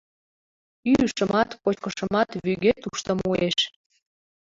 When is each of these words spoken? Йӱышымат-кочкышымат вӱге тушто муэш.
Йӱышымат-кочкышымат 0.87 2.29
вӱге 2.43 2.71
тушто 2.83 3.09
муэш. 3.19 3.57